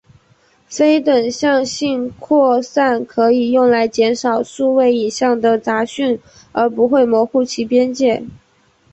[0.67, 6.19] 非等向性扩散可以用来减少数位影像的杂讯
[6.53, 8.23] 而不会模糊其边界。